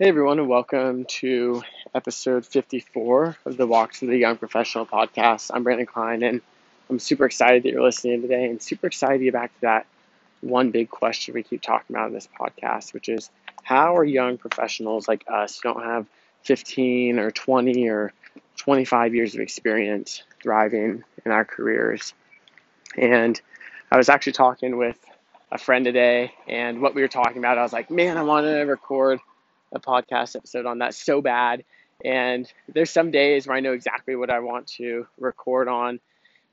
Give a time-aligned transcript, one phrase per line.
[0.00, 1.60] Hey everyone, and welcome to
[1.92, 5.50] episode 54 of the Walk to the Young Professional podcast.
[5.52, 6.40] I'm Brandon Klein, and
[6.88, 9.86] I'm super excited that you're listening today, and super excited to get back to that
[10.40, 13.28] one big question we keep talking about in this podcast, which is
[13.64, 16.06] how are young professionals like us who don't have
[16.44, 18.12] 15 or 20 or
[18.56, 22.14] 25 years of experience thriving in our careers?
[22.96, 23.40] And
[23.90, 25.04] I was actually talking with
[25.50, 28.46] a friend today, and what we were talking about, I was like, man, I want
[28.46, 29.18] to record
[29.72, 31.64] a podcast episode on that so bad.
[32.04, 36.00] And there's some days where I know exactly what I want to record on.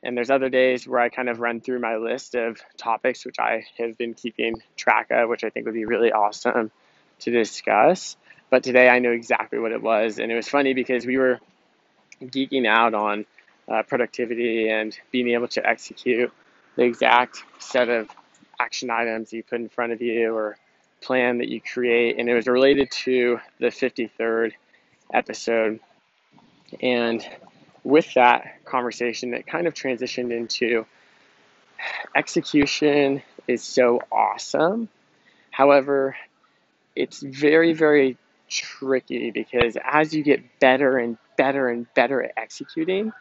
[0.04, 3.40] And there's other days where I kind of run through my list of topics, which
[3.40, 6.72] I have been keeping track of, which I think would be really awesome
[7.20, 8.18] to discuss.
[8.50, 10.20] But today I know exactly what it was.
[10.20, 11.40] And it was funny because we were
[12.22, 13.26] geeking out on
[13.68, 16.32] uh, productivity and being able to execute
[16.76, 18.10] the exact set of
[18.60, 20.58] action items you put in front of you or
[21.06, 24.54] plan that you create, and it was related to the 53rd
[25.14, 25.80] episode.
[26.82, 27.26] And
[27.84, 30.86] with that conversation, it kind of transitioned into
[32.16, 34.90] execution is so awesome.
[35.52, 36.16] However,
[36.96, 38.18] it's very, very
[38.50, 43.12] tricky because as you get better and better and better at executing,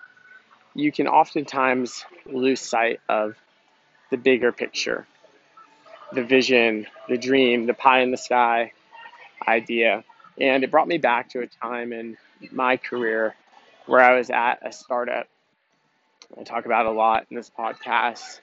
[0.75, 3.37] you can oftentimes lose sight of
[4.11, 5.07] the bigger picture
[6.15, 8.73] the vision, the dream, the pie in the sky
[9.47, 10.05] idea.
[10.41, 12.17] And it brought me back to a time in
[12.51, 13.35] my career
[13.87, 15.29] where I was at a startup.
[16.39, 18.41] I talk about a lot in this podcast.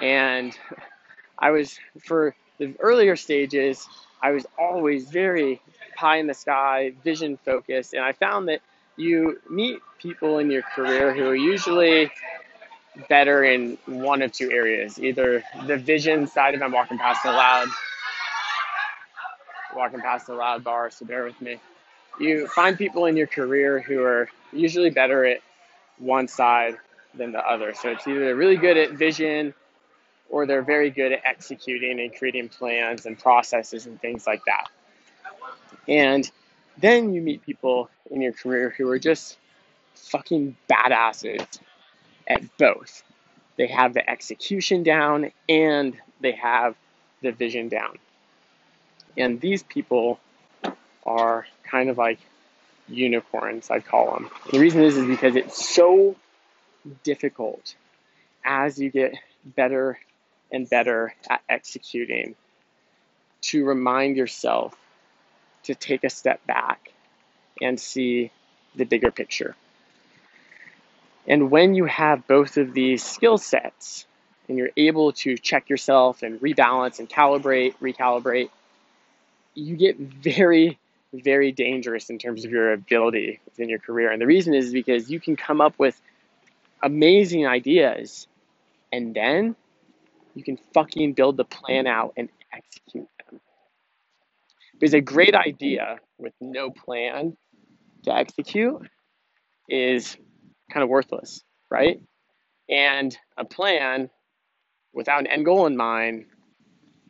[0.00, 0.56] And
[1.38, 3.86] I was, for the earlier stages,
[4.22, 5.60] I was always very
[5.96, 7.94] pie in the sky, vision focused.
[7.94, 8.60] And I found that
[8.96, 12.10] you meet people in your career who are usually
[13.08, 14.98] better in one of two areas.
[14.98, 17.68] Either the vision side of it, I'm walking past the loud,
[19.76, 21.58] walking past the loud bar, so bear with me.
[22.18, 25.40] You find people in your career who are usually better at
[25.98, 26.76] one side
[27.14, 27.74] than the other.
[27.74, 29.54] So it's either they're really good at vision
[30.28, 34.68] or they're very good at executing and creating plans and processes and things like that.
[35.86, 36.28] And
[36.76, 39.38] then you meet people in your career who are just
[39.94, 41.60] fucking badasses
[42.28, 43.02] at both.
[43.56, 46.76] They have the execution down and they have
[47.22, 47.98] the vision down.
[49.16, 50.20] And these people
[51.04, 52.20] are kind of like
[52.88, 54.30] unicorns, I call them.
[54.52, 56.16] The reason is, is because it's so
[57.02, 57.74] difficult
[58.44, 59.14] as you get
[59.44, 59.98] better
[60.52, 62.34] and better at executing
[63.40, 64.74] to remind yourself
[65.64, 66.92] to take a step back
[67.60, 68.30] and see
[68.74, 69.56] the bigger picture.
[71.28, 74.06] And when you have both of these skill sets
[74.48, 78.48] and you're able to check yourself and rebalance and calibrate, recalibrate,
[79.52, 80.78] you get very,
[81.12, 84.10] very dangerous in terms of your ability within your career.
[84.10, 86.00] And the reason is because you can come up with
[86.82, 88.26] amazing ideas
[88.90, 89.54] and then
[90.34, 93.40] you can fucking build the plan out and execute them.
[94.72, 97.36] Because a great idea with no plan
[98.04, 98.88] to execute
[99.68, 100.16] is
[100.70, 102.00] kind of worthless, right?
[102.68, 104.10] And a plan
[104.92, 106.26] without an end goal in mind,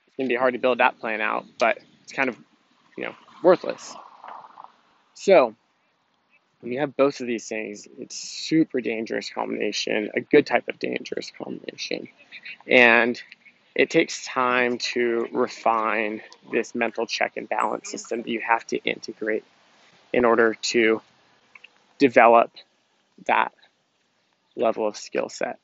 [0.07, 2.37] it's going to be hard to build that plan out, but it's kind of,
[2.97, 3.95] you know, worthless.
[5.15, 5.55] So,
[6.61, 10.79] when you have both of these things, it's super dangerous combination, a good type of
[10.79, 12.09] dangerous combination.
[12.67, 13.21] And
[13.75, 16.21] it takes time to refine
[16.53, 19.45] this mental check and balance system that you have to integrate
[20.13, 21.01] in order to
[21.99, 22.51] develop
[23.27, 23.53] that
[24.57, 25.59] level of skill set.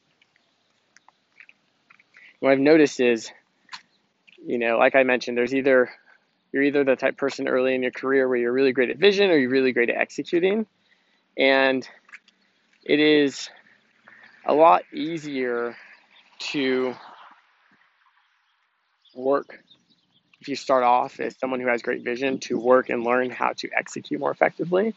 [2.41, 3.31] What I've noticed is,
[4.45, 5.91] you know, like I mentioned, there's either
[6.53, 9.31] you're either the type person early in your career where you're really great at vision
[9.31, 10.67] or you're really great at executing.
[11.37, 11.89] And
[12.85, 13.49] it is
[14.47, 15.75] a lot easier
[16.39, 16.95] to
[19.17, 19.59] work
[20.41, 23.53] if you start off as someone who has great vision to work and learn how
[23.55, 24.95] to execute more effectively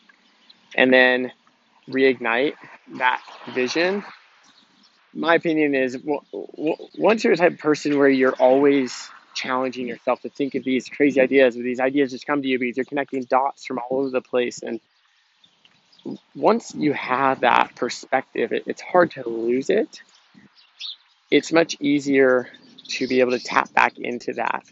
[0.76, 1.32] and then
[1.90, 2.56] reignite
[2.98, 3.22] that
[3.54, 4.04] vision,
[5.14, 10.30] my opinion is once you're the type of person where you're always challenging yourself to
[10.30, 13.24] think of these crazy ideas, or these ideas just come to you because you're connecting
[13.24, 14.62] dots from all over the place.
[14.64, 14.80] And
[16.36, 20.02] once you have that perspective, it, it's hard to lose it.
[21.30, 22.50] It's much easier
[22.90, 24.64] to be able to tap back into that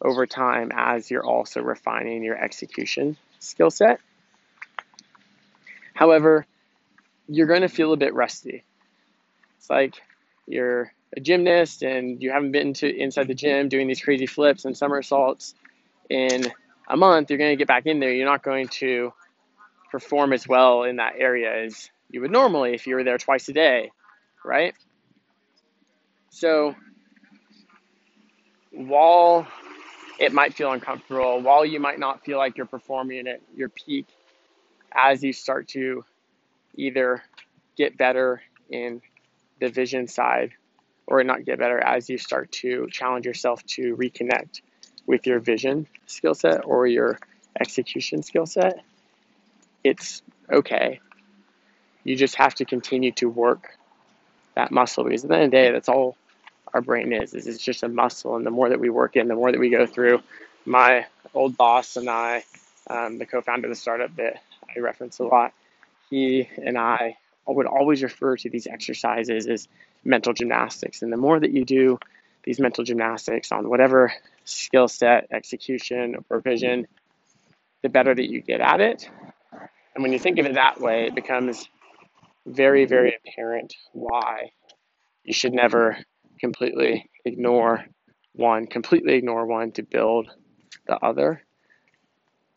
[0.00, 4.00] over time as you're also refining your execution skill set.
[5.96, 6.46] However,
[7.26, 8.62] you're going to feel a bit rusty.
[9.56, 9.94] It's like
[10.46, 14.66] you're a gymnast and you haven't been to inside the gym doing these crazy flips
[14.66, 15.54] and somersaults
[16.10, 16.52] in
[16.86, 18.12] a month, you're going to get back in there.
[18.12, 19.12] You're not going to
[19.90, 23.48] perform as well in that area as you would normally if you were there twice
[23.48, 23.90] a day,
[24.44, 24.74] right?
[26.28, 26.74] So
[28.70, 29.48] while
[30.20, 34.06] it might feel uncomfortable, while you might not feel like you're performing at your peak,
[34.92, 36.04] as you start to
[36.76, 37.22] either
[37.76, 39.00] get better in
[39.60, 40.52] the vision side
[41.06, 44.60] or not get better as you start to challenge yourself to reconnect
[45.06, 47.18] with your vision skill set or your
[47.60, 48.82] execution skill set,
[49.84, 50.22] it's
[50.52, 51.00] okay.
[52.04, 53.76] You just have to continue to work
[54.54, 56.16] that muscle because at the end of the day, that's all
[56.74, 57.34] our brain is.
[57.34, 59.60] Is it's just a muscle, and the more that we work in, the more that
[59.60, 60.22] we go through.
[60.64, 62.44] My old boss and I,
[62.88, 64.42] um, the co-founder of the startup that
[64.76, 65.52] I reference a lot,
[66.10, 69.68] he and I would always refer to these exercises as
[70.04, 71.02] mental gymnastics.
[71.02, 71.98] And the more that you do
[72.44, 74.12] these mental gymnastics on whatever
[74.44, 76.86] skill set, execution, or vision,
[77.82, 79.08] the better that you get at it.
[79.94, 81.68] And when you think of it that way, it becomes
[82.46, 84.52] very, very apparent why
[85.24, 85.98] you should never
[86.38, 87.84] completely ignore
[88.32, 90.30] one, completely ignore one to build
[90.86, 91.42] the other.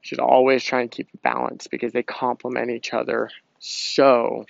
[0.01, 3.29] Should always try and keep a balance because they complement each other
[3.59, 4.45] so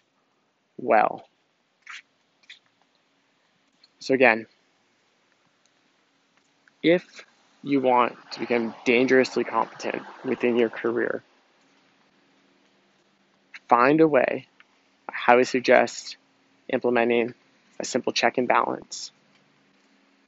[0.77, 1.27] well.
[3.99, 4.45] So, again,
[6.81, 7.25] if
[7.63, 11.23] you want to become dangerously competent within your career,
[13.67, 14.47] find a way.
[15.09, 16.17] I highly suggest
[16.69, 17.33] implementing
[17.79, 19.11] a simple check and balance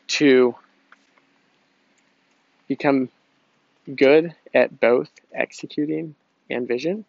[0.07, 0.56] to
[2.68, 3.09] become
[3.95, 6.16] good at both executing
[6.50, 7.06] and vision.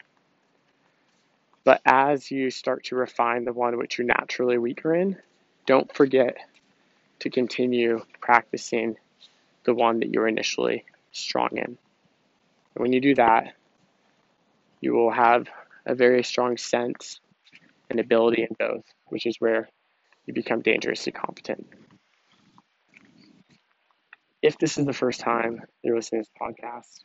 [1.64, 5.16] But as you start to refine the one which you're naturally weaker in,
[5.66, 6.36] don't forget
[7.20, 8.96] to continue practicing
[9.64, 11.64] the one that you're initially strong in.
[11.64, 11.78] And
[12.74, 13.54] when you do that,
[14.80, 15.46] you will have
[15.86, 17.20] a very strong sense
[17.90, 19.68] and ability in both, which is where
[20.26, 21.66] you become dangerously competent.
[24.42, 27.04] If this is the first time you're listening to this podcast,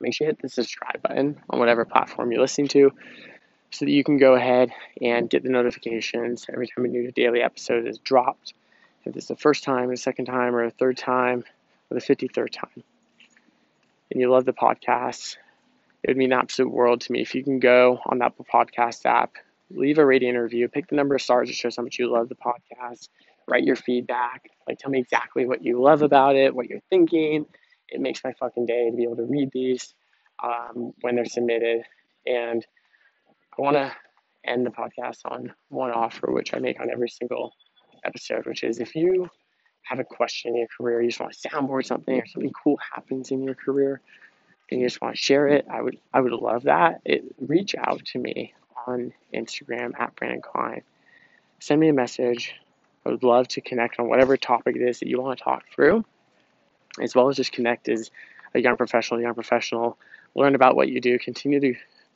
[0.00, 2.90] make sure you hit the subscribe button on whatever platform you're listening to
[3.70, 4.70] so that you can go ahead
[5.02, 8.54] and get the notifications every time a new daily episode is dropped.
[9.04, 11.44] If it's the first time, the second time, or the third time,
[11.90, 12.82] or the 53rd time,
[14.10, 15.36] and you love the podcast,
[16.02, 18.46] it would mean an absolute world to me if you can go on the Apple
[18.50, 19.32] Podcast app,
[19.70, 22.30] leave a rating review, pick the number of stars that shows how much you love
[22.30, 23.08] the podcast,
[23.46, 27.46] write your feedback, like tell me exactly what you love about it, what you're thinking.
[27.88, 29.94] It makes my fucking day to be able to read these
[30.42, 31.82] um, when they're submitted.
[32.26, 32.64] And
[33.56, 33.92] I want to
[34.44, 37.54] end the podcast on one offer, which I make on every single
[38.04, 39.28] episode, which is if you
[39.82, 42.78] have a question in your career, you just want to soundboard something or something cool
[42.94, 44.00] happens in your career,
[44.70, 47.00] and you just want to share it, I would I would love that.
[47.04, 48.52] It reach out to me
[48.86, 50.82] on Instagram at Brandon Klein.
[51.60, 52.54] Send me a message.
[53.08, 55.64] I would love to connect on whatever topic it is that you want to talk
[55.74, 56.04] through,
[57.00, 58.10] as well as just connect as
[58.54, 59.96] a young professional, young professional,
[60.34, 61.74] learn about what you do, continue to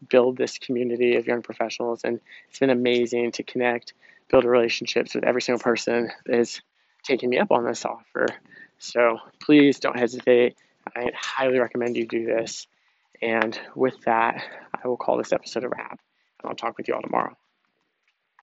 [0.08, 2.02] build this community of young professionals.
[2.04, 3.94] And it's been amazing to connect,
[4.30, 6.60] build relationships with every single person that has
[7.02, 8.26] taken me up on this offer.
[8.78, 10.56] So please don't hesitate.
[10.94, 12.66] I highly recommend you do this.
[13.22, 16.00] And with that, I will call this episode a wrap.
[16.42, 17.34] And I'll talk with you all tomorrow.